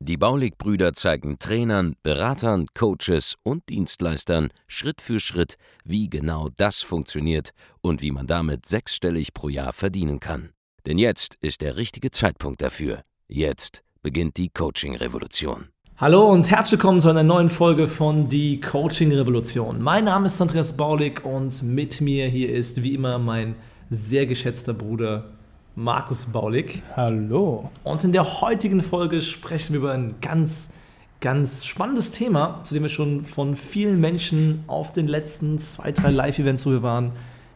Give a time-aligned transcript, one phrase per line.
[0.00, 7.50] Die Baulig-Brüder zeigen Trainern, Beratern, Coaches und Dienstleistern Schritt für Schritt, wie genau das funktioniert
[7.80, 10.50] und wie man damit sechsstellig pro Jahr verdienen kann.
[10.86, 13.02] Denn jetzt ist der richtige Zeitpunkt dafür.
[13.28, 15.68] Jetzt beginnt die Coaching-Revolution.
[15.98, 19.82] Hallo und herzlich willkommen zu einer neuen Folge von Die Coaching Revolution.
[19.82, 23.54] Mein Name ist Andreas Baulig und mit mir hier ist wie immer mein
[23.90, 25.32] sehr geschätzter Bruder
[25.76, 26.82] Markus Baulig.
[26.96, 27.70] Hallo.
[27.84, 30.70] Und in der heutigen Folge sprechen wir über ein ganz,
[31.20, 36.10] ganz spannendes Thema, zu dem wir schon von vielen Menschen auf den letzten zwei, drei
[36.10, 37.12] Live-Events, wo wir waren,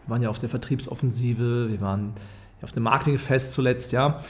[0.06, 2.12] wir waren ja auf der Vertriebsoffensive, wir waren
[2.62, 4.20] auf dem Marketingfest zuletzt, ja,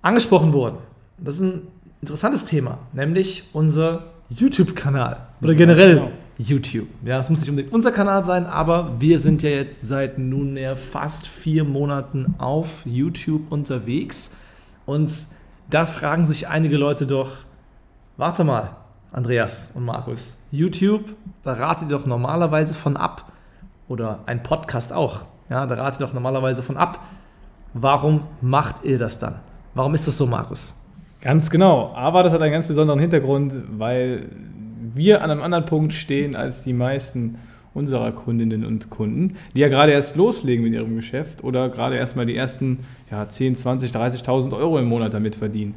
[0.00, 0.78] angesprochen wurden.
[1.18, 1.66] Das ist ein
[2.00, 6.10] interessantes Thema, nämlich unser YouTube-Kanal oder generell genau.
[6.38, 6.88] YouTube.
[7.04, 10.76] Ja, es muss nicht unbedingt unser Kanal sein, aber wir sind ja jetzt seit nunmehr
[10.76, 14.32] fast vier Monaten auf YouTube unterwegs
[14.86, 15.26] und
[15.70, 17.30] da fragen sich einige Leute doch,
[18.16, 18.76] warte mal,
[19.12, 21.04] Andreas und Markus, YouTube,
[21.42, 23.30] da ratet ihr doch normalerweise von ab
[23.88, 27.00] oder ein Podcast auch, ja, da ratet ihr doch normalerweise von ab.
[27.74, 29.36] Warum macht ihr das dann?
[29.74, 30.74] Warum ist das so, Markus?
[31.22, 31.92] Ganz genau.
[31.94, 34.28] Aber das hat einen ganz besonderen Hintergrund, weil
[34.94, 37.36] wir an einem anderen Punkt stehen als die meisten
[37.74, 42.16] unserer Kundinnen und Kunden, die ja gerade erst loslegen mit ihrem Geschäft oder gerade erst
[42.16, 45.74] mal die ersten ja, 10, 20, 30.000 Euro im Monat damit verdienen.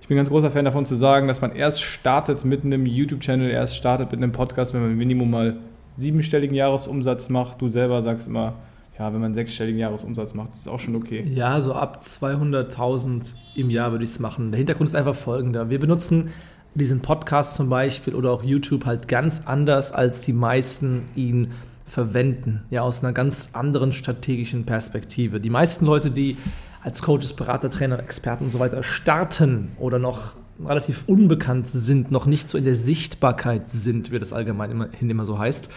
[0.00, 3.50] Ich bin ganz großer Fan davon zu sagen, dass man erst startet mit einem YouTube-Channel,
[3.50, 5.56] erst startet mit einem Podcast, wenn man Minimum mal
[5.96, 7.60] siebenstelligen Jahresumsatz macht.
[7.62, 8.54] Du selber sagst immer,
[8.98, 11.24] ja, wenn man sechsstelligen Jahresumsatz macht, ist das auch schon okay.
[11.32, 14.52] Ja, so ab 200.000 im Jahr würde ich es machen.
[14.52, 15.70] Der Hintergrund ist einfach folgender.
[15.70, 16.30] Wir benutzen
[16.74, 21.52] diesen Podcast zum Beispiel oder auch YouTube halt ganz anders, als die meisten ihn
[21.86, 22.62] verwenden.
[22.70, 25.40] Ja, aus einer ganz anderen strategischen Perspektive.
[25.40, 26.36] Die meisten Leute, die
[26.82, 30.34] als Coaches, Berater, Trainer, Experten und so weiter starten oder noch
[30.64, 35.24] relativ unbekannt sind, noch nicht so in der Sichtbarkeit sind, wie das allgemein immerhin immer
[35.24, 35.70] so heißt,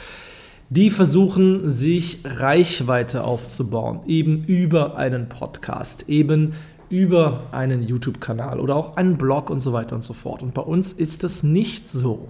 [0.69, 6.53] die versuchen, sich Reichweite aufzubauen, eben über einen Podcast, eben
[6.89, 10.41] über einen YouTube-Kanal oder auch einen Blog und so weiter und so fort.
[10.41, 12.29] Und bei uns ist das nicht so.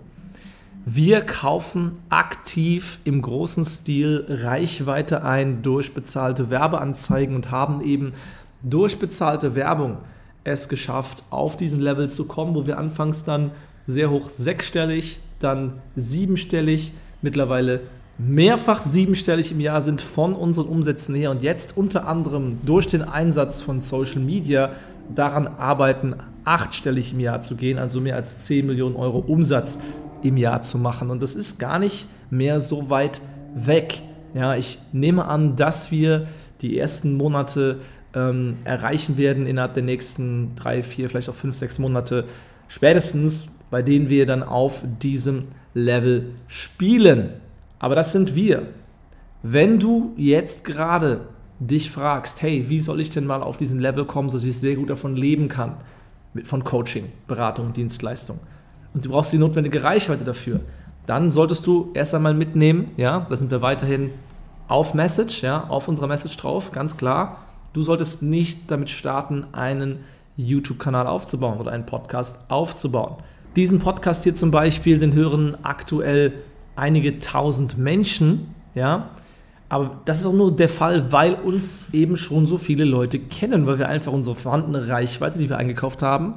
[0.85, 8.13] Wir kaufen aktiv im großen Stil Reichweite ein durch bezahlte Werbeanzeigen und haben eben
[8.63, 9.97] durch bezahlte Werbung
[10.44, 13.51] es geschafft, auf diesen Level zu kommen, wo wir anfangs dann
[13.85, 17.81] sehr hoch sechsstellig, dann siebenstellig, mittlerweile
[18.17, 23.03] mehrfach siebenstellig im Jahr sind von unseren Umsätzen her und jetzt unter anderem durch den
[23.03, 24.72] Einsatz von Social Media
[25.13, 29.79] daran arbeiten, achtstellig im Jahr zu gehen, also mehr als 10 Millionen Euro Umsatz
[30.23, 31.11] im Jahr zu machen.
[31.11, 33.22] Und das ist gar nicht mehr so weit
[33.53, 34.01] weg.
[34.33, 36.27] Ja, ich nehme an, dass wir
[36.61, 37.79] die ersten Monate
[38.16, 42.25] ähm, erreichen werden innerhalb der nächsten drei, vier, vielleicht auch fünf, sechs Monate
[42.67, 47.29] spätestens, bei denen wir dann auf diesem Level spielen.
[47.79, 48.67] Aber das sind wir.
[49.43, 51.21] Wenn du jetzt gerade
[51.59, 54.75] dich fragst, hey, wie soll ich denn mal auf diesen Level kommen, dass ich sehr
[54.75, 55.77] gut davon leben kann,
[56.43, 58.39] von Coaching, Beratung Dienstleistung,
[58.93, 60.61] und du brauchst die notwendige Reichweite dafür,
[61.05, 64.11] dann solltest du erst einmal mitnehmen, ja, da sind wir weiterhin
[64.67, 67.38] auf Message, ja, auf unserer Message drauf, ganz klar.
[67.73, 69.99] Du solltest nicht damit starten, einen
[70.35, 73.15] YouTube-Kanal aufzubauen oder einen Podcast aufzubauen.
[73.55, 76.33] Diesen Podcast hier zum Beispiel, den hören aktuell
[76.77, 79.09] einige tausend Menschen, ja.
[79.69, 83.67] Aber das ist auch nur der Fall, weil uns eben schon so viele Leute kennen,
[83.67, 86.35] weil wir einfach unsere vorhandene Reichweite, die wir eingekauft haben,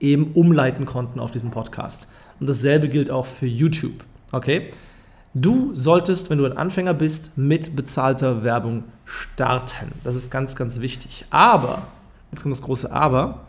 [0.00, 2.08] eben umleiten konnten auf diesen Podcast.
[2.40, 4.02] Und dasselbe gilt auch für YouTube.
[4.32, 4.70] Okay?
[5.34, 9.92] Du solltest, wenn du ein Anfänger bist, mit bezahlter Werbung starten.
[10.02, 11.26] Das ist ganz, ganz wichtig.
[11.30, 11.82] Aber,
[12.32, 13.40] jetzt kommt das große Aber,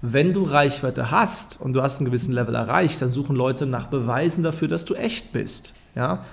[0.00, 3.86] wenn du Reichweite hast und du hast einen gewissen Level erreicht, dann suchen Leute nach
[3.86, 5.74] Beweisen dafür, dass du echt bist.
[5.98, 6.24] Ja?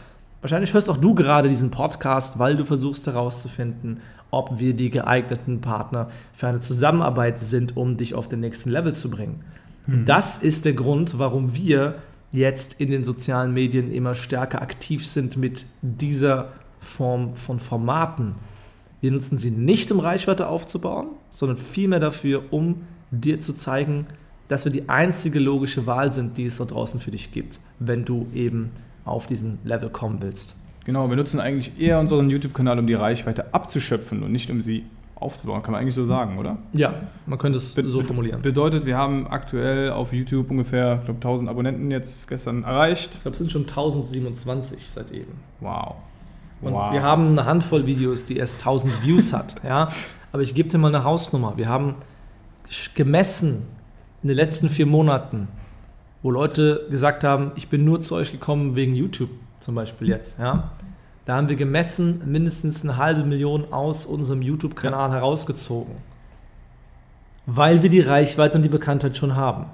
[0.41, 5.59] Wahrscheinlich hörst auch du gerade diesen Podcast, weil du versuchst herauszufinden, ob wir die geeigneten
[5.59, 9.43] Partner für eine Zusammenarbeit sind, um dich auf den nächsten Level zu bringen.
[9.87, 10.05] Mhm.
[10.05, 11.95] Das ist der Grund, warum wir
[12.31, 18.35] jetzt in den sozialen Medien immer stärker aktiv sind mit dieser Form von Formaten.
[19.01, 24.05] Wir nutzen sie nicht, um Reichweite aufzubauen, sondern vielmehr dafür, um dir zu zeigen,
[24.47, 28.05] dass wir die einzige logische Wahl sind, die es da draußen für dich gibt, wenn
[28.05, 28.71] du eben
[29.05, 30.55] auf diesen Level kommen willst.
[30.85, 34.85] Genau, wir nutzen eigentlich eher unseren YouTube-Kanal, um die Reichweite abzuschöpfen und nicht um sie
[35.15, 35.63] aufzubauen.
[35.63, 36.57] Kann man eigentlich so sagen, oder?
[36.73, 36.93] Ja,
[37.25, 38.41] man könnte es Be- so formulieren.
[38.41, 43.15] Bedeutet, wir haben aktuell auf YouTube ungefähr, ich glaube, 1000 Abonnenten jetzt gestern erreicht.
[43.15, 45.33] Ich glaube, es sind schon 1027 seit eben.
[45.61, 45.95] Wow.
[46.61, 46.93] Und wow.
[46.93, 49.55] wir haben eine Handvoll Videos, die erst 1000 Views hat.
[49.63, 49.89] Ja?
[50.31, 51.53] Aber ich gebe dir mal eine Hausnummer.
[51.55, 51.95] Wir haben
[52.93, 53.63] gemessen
[54.21, 55.47] in den letzten vier Monaten,
[56.25, 59.29] wo Leute gesagt haben, ich bin nur zu euch gekommen wegen YouTube
[59.59, 60.39] zum Beispiel jetzt.
[60.39, 60.71] Ja?
[61.25, 65.93] Da haben wir gemessen mindestens eine halbe Million aus unserem YouTube-Kanal herausgezogen.
[67.45, 69.67] Weil wir die Reichweite und die Bekanntheit schon haben.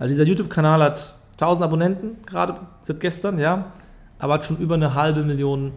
[0.00, 3.66] Also dieser YouTube-Kanal hat 1000 Abonnenten, gerade seit gestern, ja,
[4.18, 5.70] aber hat schon über eine halbe Million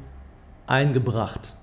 [0.65, 1.53] eingebracht.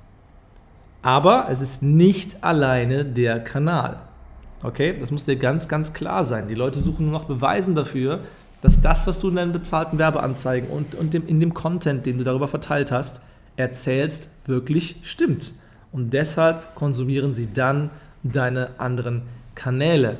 [1.03, 3.97] Aber es ist nicht alleine der Kanal.
[4.63, 6.49] Okay, das muss dir ganz, ganz klar sein.
[6.49, 8.21] Die Leute suchen nur noch Beweisen dafür,
[8.63, 12.19] dass das, was du in deinen bezahlten Werbeanzeigen und, und dem, in dem Content, den
[12.19, 13.21] du darüber verteilt hast,
[13.57, 15.53] erzählst, wirklich stimmt.
[15.93, 17.91] Und deshalb konsumieren sie dann
[18.23, 19.23] deine anderen
[19.55, 20.19] Kanäle.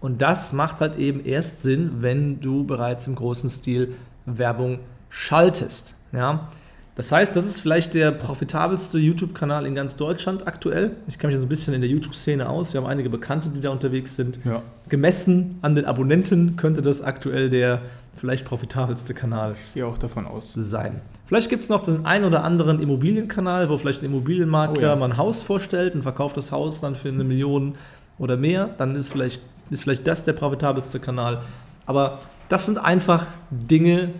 [0.00, 3.94] Und das macht halt eben erst Sinn, wenn du bereits im großen Stil
[4.24, 5.94] Werbung schaltest.
[6.12, 6.48] Ja?
[6.96, 10.92] Das heißt, das ist vielleicht der profitabelste YouTube-Kanal in ganz Deutschland aktuell.
[11.06, 12.72] Ich kenne mich so ein bisschen in der YouTube-Szene aus.
[12.72, 14.38] Wir haben einige Bekannte, die da unterwegs sind.
[14.46, 14.62] Ja.
[14.88, 17.82] Gemessen an den Abonnenten könnte das aktuell der
[18.16, 20.54] vielleicht profitabelste Kanal Ich gehe auch davon aus.
[20.56, 21.02] sein.
[21.26, 24.96] Vielleicht gibt es noch den einen oder anderen Immobilienkanal, wo vielleicht ein Immobilienmakler Oh ja.
[24.96, 27.74] mal ein Haus vorstellt und verkauft das Haus dann für eine Million
[28.18, 28.70] oder mehr.
[28.78, 31.42] Dann ist vielleicht, ist vielleicht das der profitabelste Kanal.
[31.84, 34.10] Aber das sind einfach Dinge,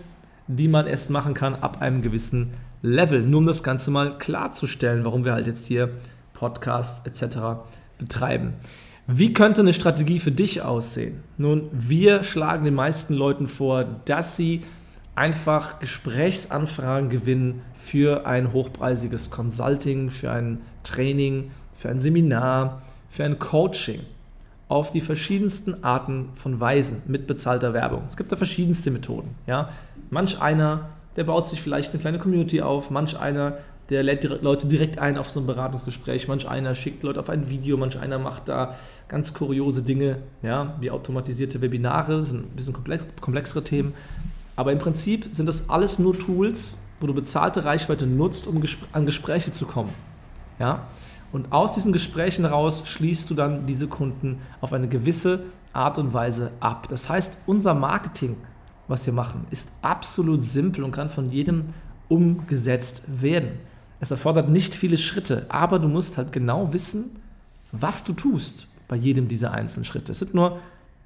[0.47, 2.51] die man erst machen kann ab einem gewissen
[2.81, 3.21] Level.
[3.21, 5.89] Nur um das Ganze mal klarzustellen, warum wir halt jetzt hier
[6.33, 7.37] Podcasts etc.
[7.97, 8.53] betreiben.
[9.07, 11.23] Wie könnte eine Strategie für dich aussehen?
[11.37, 14.63] Nun, wir schlagen den meisten Leuten vor, dass sie
[15.15, 23.39] einfach Gesprächsanfragen gewinnen für ein hochpreisiges Consulting, für ein Training, für ein Seminar, für ein
[23.39, 24.01] Coaching
[24.67, 28.03] auf die verschiedensten Arten von Weisen mit bezahlter Werbung.
[28.07, 29.35] Es gibt da verschiedenste Methoden.
[29.47, 29.69] Ja?
[30.09, 33.57] Manch einer, der baut sich vielleicht eine kleine Community auf, manch einer,
[33.89, 37.49] der lädt Leute direkt ein auf so ein Beratungsgespräch, manch einer schickt Leute auf ein
[37.49, 38.75] Video, manch einer macht da
[39.07, 43.93] ganz kuriose Dinge, ja, wie automatisierte Webinare, das sind ein bisschen komplex, komplexere Themen.
[44.55, 48.61] Aber im Prinzip sind das alles nur Tools, wo du bezahlte Reichweite nutzt, um
[48.91, 49.93] an Gespräche zu kommen.
[50.59, 50.87] Ja?
[51.31, 55.43] Und aus diesen Gesprächen heraus schließt du dann diese Kunden auf eine gewisse
[55.73, 56.87] Art und Weise ab.
[56.89, 58.37] Das heißt, unser Marketing,
[58.87, 61.65] was wir machen, ist absolut simpel und kann von jedem
[62.07, 63.51] umgesetzt werden.
[63.99, 67.17] Es erfordert nicht viele Schritte, aber du musst halt genau wissen,
[67.71, 70.11] was du tust bei jedem dieser einzelnen Schritte.
[70.11, 70.59] Es sind nur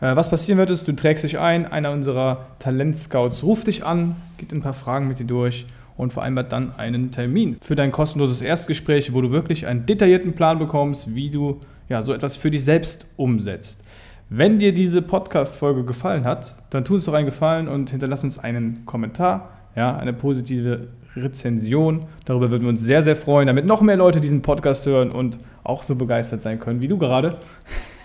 [0.00, 4.16] Äh, Was passieren wird, ist, du trägst dich ein, einer unserer Talentscouts ruft dich an,
[4.38, 5.66] geht ein paar Fragen mit dir durch
[5.96, 10.58] und vereinbart dann einen Termin für dein kostenloses Erstgespräch, wo du wirklich einen detaillierten Plan
[10.58, 13.84] bekommst, wie du ja, so etwas für dich selbst umsetzt.
[14.30, 18.36] Wenn dir diese Podcast-Folge gefallen hat, dann tu uns doch einen Gefallen und hinterlass uns
[18.36, 22.06] einen Kommentar, ja, eine positive Rezension.
[22.24, 25.38] Darüber würden wir uns sehr, sehr freuen, damit noch mehr Leute diesen Podcast hören und
[25.64, 27.38] auch so begeistert sein können wie du gerade.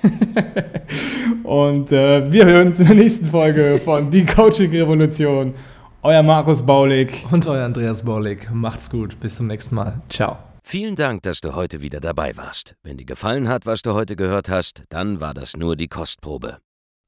[1.44, 5.54] und äh, wir hören uns in der nächsten Folge von Die Coaching Revolution.
[6.04, 7.26] Euer Markus Baulig.
[7.32, 8.50] Und euer Andreas Borlik.
[8.52, 9.20] Macht's gut.
[9.20, 10.02] Bis zum nächsten Mal.
[10.10, 10.38] Ciao.
[10.64, 12.76] Vielen Dank, dass du heute wieder dabei warst.
[12.84, 16.58] Wenn dir gefallen hat, was du heute gehört hast, dann war das nur die Kostprobe.